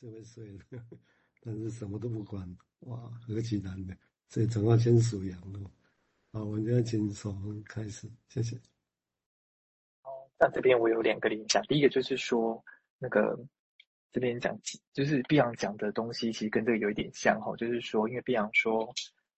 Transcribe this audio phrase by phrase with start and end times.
[0.00, 0.64] 就会睡了，
[1.42, 3.96] 但是什么都不管，哇，何其难的！
[4.28, 5.70] 所以总要先数羊哦。
[6.32, 8.56] 好，我们就要请守恒开始，谢谢。
[10.38, 12.64] 那这边我有两个联想，第一个就是说，
[12.98, 13.38] 那个
[14.10, 14.58] 这边讲，
[14.94, 18.90] 就是碧昂讲的东西，其实跟这个有一点像哈，就是说，因为碧昂说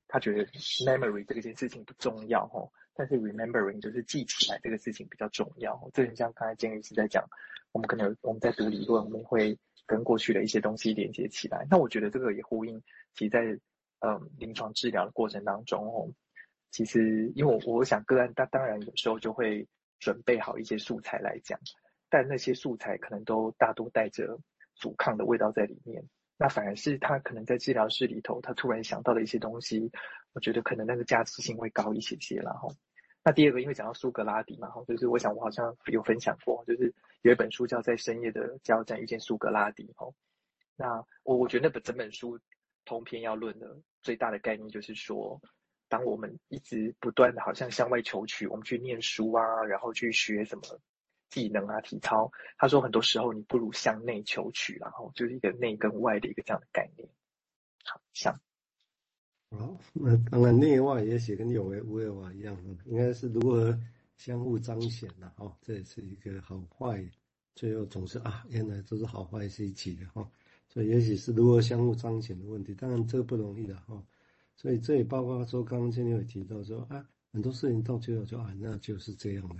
[0.06, 0.44] 他觉得
[0.86, 5.90] memory 这件事情不重要哈，但是 remembering 就是记起来这个事情比较重要。
[5.92, 7.26] 这很像刚才建律师在讲，
[7.72, 11.66] 我们可能我们在读理论，我们会跟过去的一些东西连接起来。
[11.70, 12.82] 那我觉得这个也呼应，
[13.14, 13.43] 其实在
[14.00, 16.08] 嗯临床治疗的过程当中哦，
[16.70, 19.66] 其实因为我我想个案，他当然有时候就会。
[20.02, 21.57] 准备好一些素材来讲，
[22.10, 24.36] 但那些素材可能都大多带着
[24.74, 26.02] 阻抗的味道在里面。
[26.36, 29.93] 那反而是他可能在治疗室里头，他突然想到的一些东西，
[30.32, 32.50] 我觉得可能那个价值性会高一些些啦。
[32.55, 32.66] 哈，
[33.22, 39.92] 那第二个，因为讲到苏格拉底嘛，就是我想我好像有分享过，就是有一本书叫《在深夜的加油站遇见苏格拉底》。
[40.05, 40.14] 哦，
[40.77, 42.39] 那我我觉得那本整本书
[42.84, 45.41] 通篇要论的最大的概念就是说。
[45.88, 50.80] 当我们一直不断的好像向外求取，我们去念书啊，然后去学什么
[51.28, 52.33] 技能啊、体操。
[52.56, 57.06] 他说，很多时候你不如向内求取，然后就是一个内跟外的一个这样的概念。
[57.84, 58.41] 好，像。
[59.50, 63.78] 好，那当然内外也许跟有为无为啊一样，应该是如何
[64.16, 65.55] 相互彰显的哈。
[65.61, 67.06] 这也是一个好坏，
[67.55, 70.28] 最后总是啊，原来都是好坏是一起的哈。
[70.69, 74.03] 所以也许是如何相互彰显的问题，当然这个不容易的哈。
[74.56, 79.56] 所以这也包括说，刚刚今天有提到说啊，很多事情到最后就啊，那就是这样的。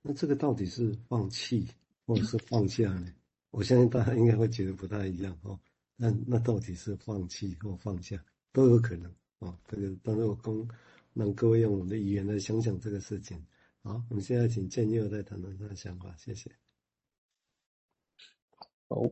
[0.00, 1.66] 那这个到底是放弃
[2.06, 3.12] 或者是放下呢？
[3.50, 5.58] 我相信大家应该会觉得不太一样哦。
[5.96, 9.54] 那那到底是放弃或放下都有可能哦。
[9.66, 10.66] 这个，当然我供
[11.12, 13.44] 让各位用我们的语言来想想这个事情。
[13.82, 16.50] 好，我们现在请建佑再谈谈他的想法，谢谢。
[18.88, 19.10] 哦，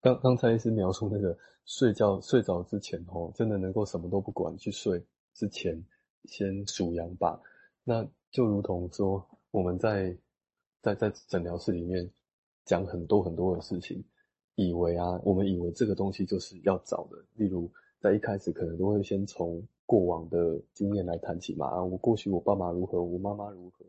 [0.00, 5.80] 刚刚才是描述那个睡觉睡着之前哦，真的能够什么都不管去睡之前，
[6.24, 7.40] 先数羊吧。
[7.84, 10.16] 那就如同说我们在
[10.80, 12.10] 在在诊疗室里面
[12.64, 14.04] 讲很多很多的事情，
[14.56, 17.24] 以为啊，我们以为这个东西就是要找的。
[17.34, 17.70] 例如
[18.00, 23.84] 在一开始可能都会先从过往的经验来谈起嘛，啊，我过去我爸妈如何，我妈妈如何，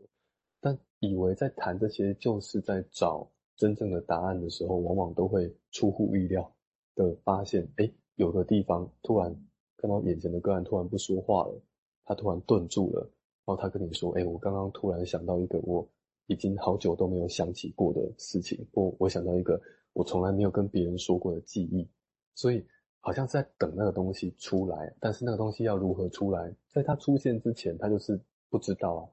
[0.64, 3.30] 但以为在谈这些就是在找。
[3.56, 6.52] 真正的答案的时候，往往都会出乎意料
[6.96, 9.32] 的发现，哎，有个地方突然
[9.76, 11.62] 看到眼前的个案突然不说话了，
[12.04, 13.08] 他突然顿住了，
[13.44, 15.88] 然后他跟你说，哎，我刚刚突然想到一个我
[16.26, 21.88] 已经好久都没有想起过的事情，或我想到一个我从来没有跟别人说过的记忆，
[22.34, 22.66] 所以
[22.98, 28.20] 好像是在等那个东西出来，但是那个东西要如何出来，在它出现之前，他就是
[28.50, 29.08] 不知道啊。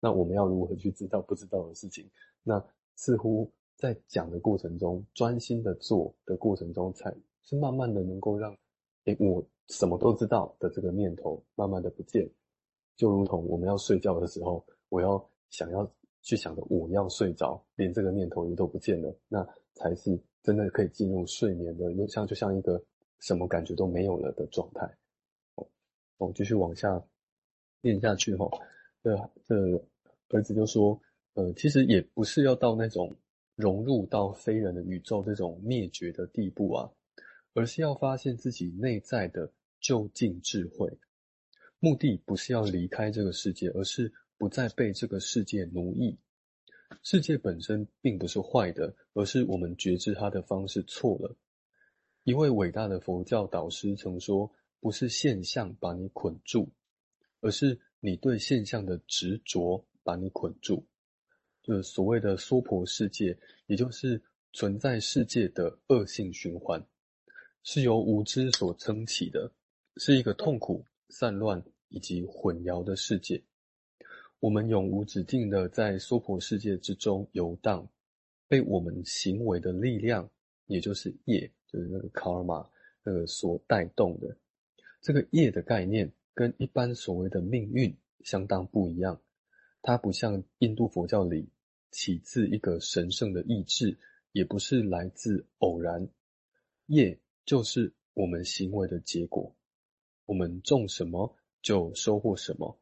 [0.00, 2.10] 那我们要如何去知道不知道的事情？
[2.42, 2.64] 那
[2.96, 3.50] 似乎。
[3.76, 7.10] 在讲的过程中，专心的做的过程中，才
[7.44, 8.54] 是慢慢的能够让，
[9.06, 12.30] 诶，我什么都知道的这个念头慢慢的不见，
[12.94, 15.90] 就如同我们要睡觉的时候，我要想要
[16.20, 22.84] 去想着我要睡着，连这个念头也都不见了，那才是真的可以进入睡眠的，像就像一个
[23.20, 24.84] 什么感觉都没有了的状态。
[25.54, 25.66] 哦，
[26.18, 27.02] 我继续往下
[27.80, 28.46] 念下去哈，
[29.02, 29.82] 这这
[30.30, 31.00] 儿子就说，
[31.34, 33.14] 呃，其实也不是要到那种。
[33.56, 36.90] 融入到非人的宇宙这种灭绝的地步啊，
[37.52, 39.52] 而是要发现自己内在的
[39.82, 40.90] 究竟智慧。
[41.78, 46.16] 目的不是要离开这个世界，而是不再被这个世界奴役。
[47.02, 51.36] 世界本身并不是坏的，而是我们觉知它的方式错了。
[52.24, 56.66] 一位伟大的佛教导师曾说：“不是现象把你捆住，
[57.42, 60.86] 而是你对现象的执着把你捆住。”
[61.62, 64.20] 就是所谓的娑婆世界，也就是
[64.52, 66.84] 存在世界的恶性循环，
[67.62, 69.52] 是由无知所撑起的，
[69.96, 73.42] 是一个痛苦、散乱以及混淆的世界。
[74.38, 77.86] 我们永无止境的在娑婆世界之中游荡，
[78.48, 80.28] 被我们行为的力量，
[80.66, 82.66] 也就是业，就是那个 karma，
[83.04, 84.34] 那个所带动的。
[85.02, 87.94] 这个业的概念，跟一般所谓的命运
[88.24, 89.20] 相当不一样。
[89.82, 91.48] 它不像印度佛教里
[91.90, 93.98] 起自一个神圣的意志，
[94.32, 96.08] 也不是来自偶然。
[96.86, 99.54] 业就是我们行为的结果，
[100.26, 102.78] 我们种什么就收获什么，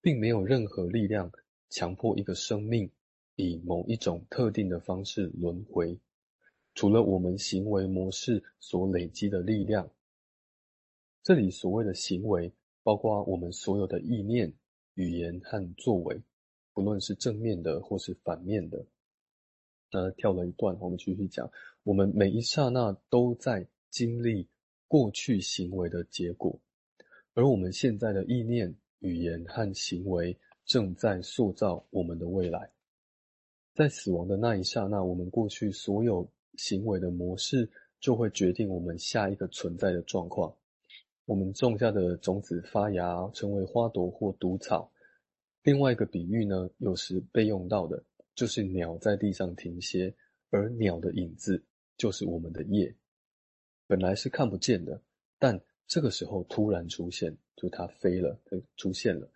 [0.00, 1.30] 并没有任何力量
[1.68, 2.90] 强迫一个生命
[3.36, 5.98] 以某一种特定的方式轮回，
[6.74, 9.90] 除了我们行为模式所累积的力量。
[11.22, 14.52] 这里所谓的行为，包括我们所有的意念。
[14.94, 16.22] 语言和作为，
[16.72, 18.84] 不论是正面的或是反面的，
[19.90, 21.50] 呃，跳了一段，我们继续讲。
[21.82, 24.48] 我们每一刹那都在经历
[24.88, 26.58] 过去行为的结果，
[27.34, 32.70] 而我们现在的意念、语言和行为正在塑造我们的未来。
[33.74, 37.68] 在死亡的那一刹那，我们过去所有行为的模式
[37.98, 40.56] 就会决定我们下一个存在的状况。
[41.26, 44.92] 我们种下的种子发芽，成为花朵或毒草。
[45.62, 48.04] 另外一个比喻呢，有时被用到的，
[48.34, 50.14] 就是鸟在地上停歇，
[50.50, 51.64] 而鸟的影子
[51.96, 52.94] 就是我们的业，
[53.86, 55.00] 本来是看不见的，
[55.38, 59.30] 但这个时候突然出现，就它飞了，它出现了。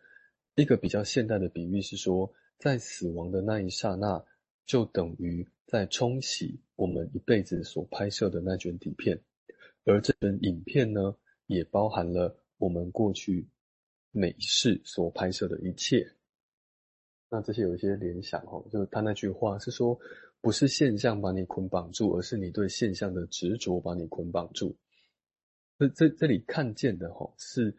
[0.56, 4.22] 一个比较现代的比喻是说，在死亡的那一刹那，
[4.66, 9.22] 就等于在冲洗我们一辈子所拍摄的那卷底片，
[9.84, 11.16] 而这卷影片呢，
[11.48, 13.48] 也包含了我们过去
[14.12, 16.08] 每世所拍摄的一切。
[17.28, 19.98] 那这些有一些联想哦，就是他那句话是说，
[20.40, 24.76] 不是现象把你捆绑住，而是你对现象的执着把你捆绑住。
[25.78, 27.76] 这这这里看见的哈是，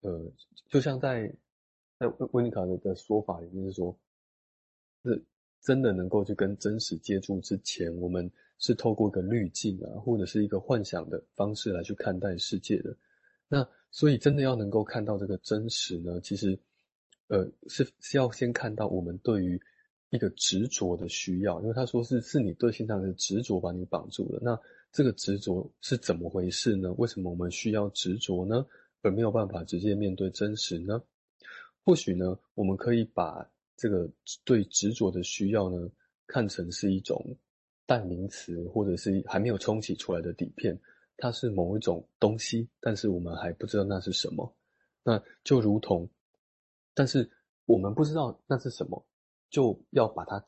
[0.00, 0.32] 呃，
[0.68, 1.34] 就像在
[1.98, 3.98] 在温尼卡的的说法里面是说，
[5.04, 5.24] 是
[5.62, 8.30] 真的能够去跟真实接触之前，我们
[8.64, 12.96] 是透过一个滤镜啊，或者是一个幻想的方式来去看待世界的。
[13.48, 16.58] 那所以真的要能够看到这个真实呢，其实。
[17.28, 19.58] 呃，是是要先看到我们对于
[20.10, 24.38] 一个执着的需要，因为他说是是你对现象的执着把你绑住了。
[24.42, 24.60] 那
[24.92, 26.92] 这个执着是怎么回事呢？
[26.98, 28.64] 为什么我们需要执着呢？
[29.00, 31.02] 而没有办法直接面对真实呢？
[31.82, 34.06] 或许呢，我们可以把这个
[34.44, 35.90] 对执着的需要呢，
[36.26, 37.34] 看成是一种
[37.86, 40.78] 代名词，或者是还没有冲洗出来的底片，
[41.16, 44.54] 它是某一种东西，但是我们还不知道那是什么。
[45.02, 46.08] 那就如同。
[46.94, 47.28] 但是
[47.66, 49.04] 我们不知道那是什么，
[49.50, 50.44] 就要把它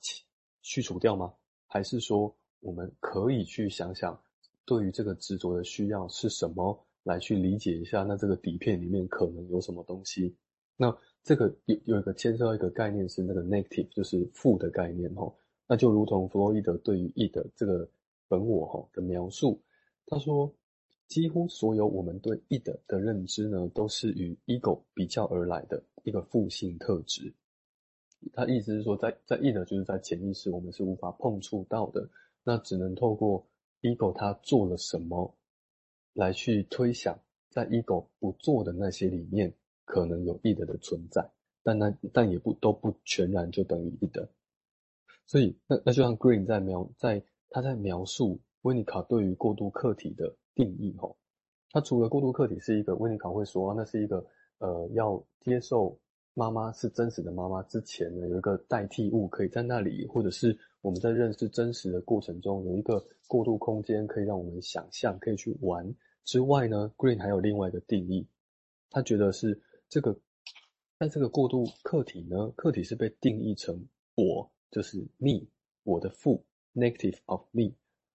[0.63, 1.35] 去除掉吗？
[1.67, 4.19] 还是说我们可以去想想，
[4.65, 10.37] 对于这个执着的需要是什么，来去理解一下，那这个底片里面可能有什么东西？
[10.77, 15.35] 那这个有有一个牵涉到一个概念是那个 negative，就是负的概念齁。
[15.67, 17.89] 那就如同弗洛伊德对于 id 这个
[18.29, 19.61] 本我哈的描述，
[20.07, 20.55] 他说。
[21.09, 27.33] 几乎所有我们对 id 的认知呢，都是与 ego 比较而来的一个负性特质。
[28.33, 32.11] 他意思是说在，在在 id 就是在潜意识，我们是无法碰触到的，
[32.43, 33.47] 那只能透过
[33.83, 35.33] ego 他做了什么
[36.13, 37.17] 来去推想，
[37.51, 39.55] 在 ego 不做的那些里面，
[39.85, 41.31] 可能有 id 的存在，
[41.63, 44.29] 但那但也不都不全然就等于 E 的。
[45.27, 50.37] 所以那那就像 Green 在描在他在描述温尼卡对于过渡客体的。
[50.57, 51.19] 定义吼，
[51.71, 54.25] 他除了过渡客体是一个，温尼卡会说，那是一个
[54.57, 56.01] 呃，要接受
[56.33, 65.95] 妈妈是真实的妈妈之前呢，有一个代替物可以在那里，或者是我们在认识真实的过程中，有一个过渡空间可以让我们想象，可以去玩
[66.25, 68.27] 之外呢，Green 还有另外一个定义，
[68.89, 70.19] 他觉得是这个，
[70.99, 75.47] 在这个过渡客体呢，客体是被定义成我，就是 me，
[75.85, 77.73] 我的负 negative of me，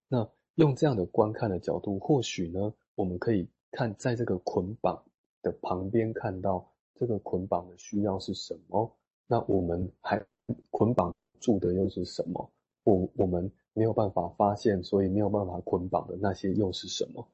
[0.07, 0.29] 那。
[0.55, 5.01] 用这样的观看的角度，或许呢，我们可以看在这个捆绑
[5.41, 8.93] 的旁边，看到这个捆绑的需要是什么。
[9.27, 10.23] 那我们还
[10.69, 12.51] 捆绑住的又是什么？
[12.83, 17.25] 我我们没有办法发现，所以没有办法捆绑的那些又是什么？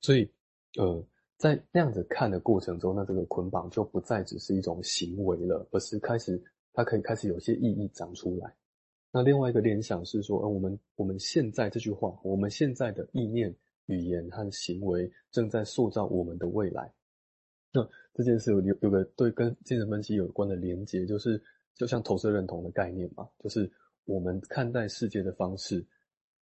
[0.00, 0.30] 所以，
[0.78, 1.04] 呃，
[1.36, 6.40] 在那样子看的过程中，那这个捆绑就不再只是一种行为了，而是开始
[6.74, 8.54] 它可以开始有些意义长出来。
[9.10, 13.54] 那另外一个联想是说，呃，我们我们现在这句话，我们现在的意念、
[13.86, 16.92] 语言和行为正在塑造我们的未来。
[17.72, 21.40] 那这件事有有有个对跟精神分析有关的连接，就是
[21.74, 23.70] 就像投射认同的概念嘛，就是
[24.04, 25.84] 我们看待世界的方式，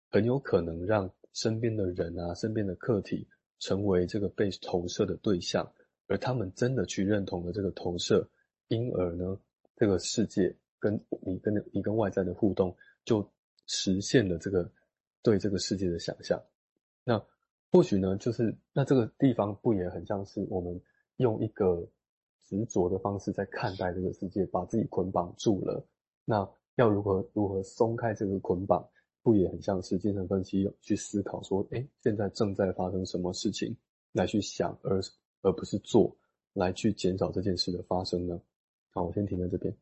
[0.09, 3.27] 很有可能让身边的人啊、身边的客体
[3.59, 5.71] 成为这个被投射的对象，
[6.07, 8.27] 而他们真的去认同了这个投射，
[8.67, 9.39] 因而呢，
[9.79, 10.55] 这个世界。
[10.81, 13.29] 跟你跟你跟外在的互动，就
[13.65, 14.71] 实现了这个
[15.21, 16.41] 对这个世界的想象。
[17.03, 17.21] 那
[17.69, 20.81] 或许呢，就是那这个地方不也很像是我们
[21.17, 21.85] 用一个
[22.47, 25.85] 执着的方式在看待这个世界，把自己捆绑住了。
[26.23, 28.89] 那要如何如何松开这个捆绑，
[29.21, 33.75] 不也很像是精神分析去思考说，诶，现在正在发生什么事情，
[34.13, 35.01] 来去想，而
[35.41, 36.15] 而不是做，
[36.53, 38.39] 来去减少这件事的发生呢？
[38.91, 39.75] 好，我先停在这边。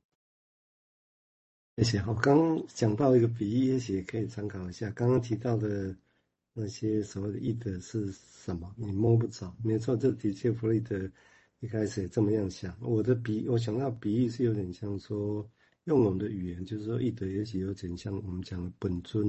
[1.77, 1.99] 谢谢。
[2.07, 4.89] 我刚讲到一个比喻，也许可以参考一下。
[4.91, 5.95] 刚刚提到的
[6.53, 8.73] 那些所谓的 id 是什么？
[8.75, 9.55] 你摸不着。
[9.63, 11.09] 没错，这的确弗洛德
[11.61, 12.77] 一开始也这么样想。
[12.81, 15.49] 我的比，我想到比喻是有点像说，
[15.85, 19.25] 用我们的语言，就是说，义德也许有点像我们讲的本尊